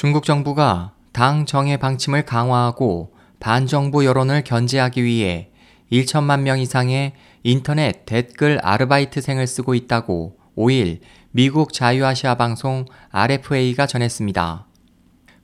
중국 0.00 0.24
정부가 0.24 0.94
당 1.12 1.44
정의 1.44 1.76
방침을 1.76 2.24
강화하고 2.24 3.12
반정부 3.38 4.06
여론을 4.06 4.44
견제하기 4.44 5.04
위해 5.04 5.50
1천만 5.92 6.40
명 6.40 6.58
이상의 6.58 7.12
인터넷 7.42 8.06
댓글 8.06 8.58
아르바이트생을 8.62 9.46
쓰고 9.46 9.74
있다고 9.74 10.38
5일 10.56 11.00
미국 11.32 11.74
자유아시아 11.74 12.36
방송 12.36 12.86
RFA가 13.10 13.86
전했습니다. 13.86 14.66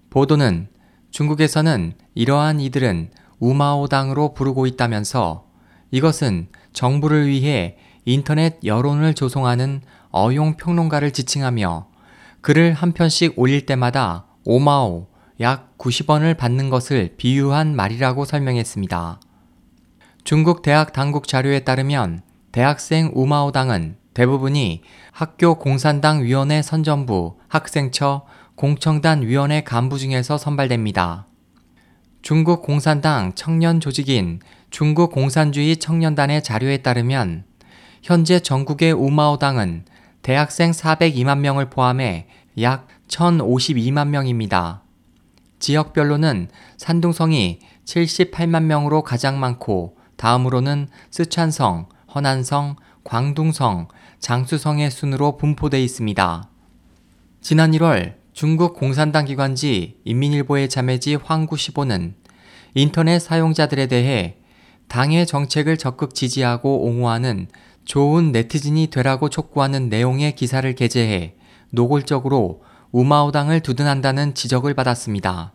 보도는 0.08 0.68
중국에서는 1.10 1.92
이러한 2.14 2.58
이들은 2.58 3.10
우마오당으로 3.38 4.32
부르고 4.32 4.66
있다면서 4.66 5.48
이것은 5.90 6.48
정부를 6.72 7.26
위해 7.26 7.76
인터넷 8.06 8.56
여론을 8.64 9.12
조성하는 9.12 9.82
어용 10.08 10.56
평론가를 10.56 11.10
지칭하며 11.10 11.88
글을 12.40 12.72
한 12.72 12.92
편씩 12.92 13.34
올릴 13.38 13.66
때마다 13.66 14.25
오마오 14.46 15.08
약 15.40 15.76
90원을 15.76 16.36
받는 16.36 16.70
것을 16.70 17.14
비유한 17.16 17.74
말이라고 17.74 18.24
설명했습니다. 18.24 19.20
중국 20.22 20.62
대학 20.62 20.92
당국 20.92 21.26
자료에 21.26 21.60
따르면 21.60 22.22
대학생 22.52 23.10
우마오당은 23.12 23.96
대부분이 24.14 24.82
학교 25.10 25.56
공산당 25.56 26.22
위원회 26.22 26.62
선전부, 26.62 27.36
학생처, 27.48 28.24
공청단 28.54 29.22
위원회 29.22 29.62
간부 29.62 29.98
중에서 29.98 30.38
선발됩니다. 30.38 31.26
중국 32.22 32.62
공산당 32.62 33.32
청년 33.34 33.80
조직인 33.80 34.40
중국 34.70 35.10
공산주의 35.10 35.76
청년단의 35.76 36.42
자료에 36.44 36.78
따르면 36.78 37.44
현재 38.02 38.38
전국의 38.38 38.92
우마오당은 38.92 39.84
대학생 40.22 40.70
402만 40.70 41.38
명을 41.38 41.68
포함해 41.68 42.28
약 42.60 42.88
1,052만 43.08 44.08
명입니다. 44.08 44.82
지역별로는 45.58 46.48
산둥성이 46.76 47.60
78만 47.84 48.64
명으로 48.64 49.02
가장 49.02 49.40
많고 49.40 49.96
다음으로는 50.16 50.88
쓰촨성, 51.10 51.88
허난성, 52.14 52.76
광둥성, 53.04 53.88
장수성의 54.18 54.90
순으로 54.90 55.36
분포돼 55.36 55.82
있습니다. 55.82 56.50
지난 57.40 57.72
1월 57.72 58.14
중국 58.32 58.74
공산당 58.74 59.24
기관지 59.24 60.00
인민일보의 60.04 60.68
자매지 60.68 61.14
황구시보는 61.14 62.16
인터넷 62.74 63.18
사용자들에 63.18 63.86
대해 63.86 64.36
당의 64.88 65.26
정책을 65.26 65.78
적극 65.78 66.14
지지하고 66.14 66.84
옹호하는 66.84 67.48
좋은 67.84 68.32
네티즌이 68.32 68.88
되라고 68.88 69.30
촉구하는 69.30 69.88
내용의 69.88 70.34
기사를 70.34 70.70
게재해 70.74 71.36
노골적으로 71.70 72.62
우마오당을 72.92 73.60
두둔한다는 73.60 74.34
지적을 74.34 74.74
받았습니다. 74.74 75.52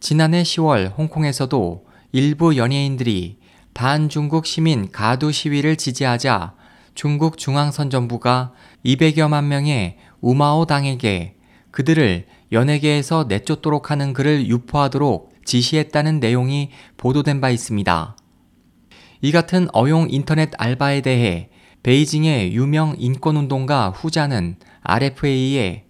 지난해 0.00 0.42
10월 0.42 0.96
홍콩에서도 0.96 1.84
일부 2.12 2.56
연예인들이 2.56 3.38
반중국 3.74 4.46
시민 4.46 4.90
가두 4.90 5.32
시위를 5.32 5.76
지지하자 5.76 6.54
중국 6.94 7.38
중앙선전부가 7.38 8.52
200여만 8.84 9.44
명의 9.44 9.96
우마오 10.20 10.66
당에게 10.66 11.36
그들을 11.70 12.26
연예계에서 12.52 13.24
내쫓도록 13.28 13.90
하는 13.90 14.12
글을 14.12 14.46
유포하도록 14.48 15.32
지시했다는 15.44 16.20
내용이 16.20 16.70
보도된 16.96 17.40
바 17.40 17.50
있습니다. 17.50 18.16
이 19.22 19.32
같은 19.32 19.68
어용 19.72 20.08
인터넷 20.10 20.50
알바에 20.58 21.00
대해 21.00 21.48
베이징의 21.82 22.54
유명 22.54 22.94
인권운동가 22.98 23.90
후자는 23.90 24.56
RFA에 24.82 25.84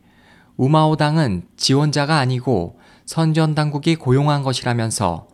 우마오당은 0.62 1.42
지원자가 1.56 2.18
아니고 2.18 2.78
선전 3.04 3.56
당국이 3.56 3.96
고용한 3.96 4.44
것이라면서 4.44 5.26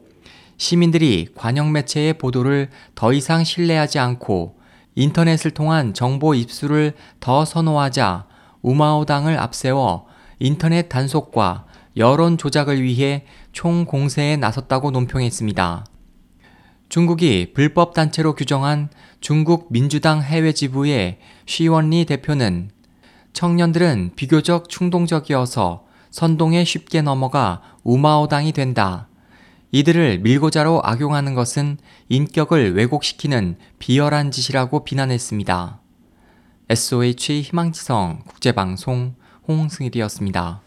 시민들이 0.56 1.28
관영 1.34 1.70
매체의 1.70 2.14
보도를 2.14 2.70
더 2.94 3.12
이상 3.12 3.44
신뢰하지 3.44 3.98
않고 3.98 4.56
인터넷을 4.94 5.50
통한 5.50 5.92
정보 5.92 6.34
입수를 6.34 6.94
더 7.20 7.44
선호하자 7.44 8.24
우마오당을 8.62 9.38
앞세워 9.38 10.06
인터넷 10.38 10.88
단속과 10.88 11.66
여론 11.98 12.38
조작을 12.38 12.82
위해 12.82 13.26
총 13.52 13.84
공세에 13.84 14.38
나섰다고 14.38 14.92
논평했습니다. 14.92 15.84
중국이 16.88 17.52
불법 17.52 17.92
단체로 17.92 18.34
규정한 18.34 18.88
중국 19.20 19.66
민주당 19.70 20.22
해외 20.22 20.52
지부의 20.52 21.18
쉬원리 21.44 22.06
대표는 22.06 22.70
청년들은 23.38 24.14
비교적 24.16 24.68
충동적이어서 24.68 25.84
선동에 26.10 26.64
쉽게 26.64 27.02
넘어가 27.02 27.62
우마오당이 27.84 28.50
된다. 28.50 29.06
이들을 29.70 30.18
밀고자로 30.18 30.80
악용하는 30.82 31.34
것은 31.34 31.78
인격을 32.08 32.74
왜곡시키는 32.74 33.56
비열한 33.78 34.32
짓이라고 34.32 34.82
비난했습니다. 34.82 35.80
SOH 36.68 37.42
희망지성 37.42 38.24
국제방송 38.26 39.14
홍승일이었습니다. 39.46 40.60